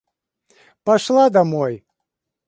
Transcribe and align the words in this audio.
Пошла 0.85 1.29
домой! 1.29 1.73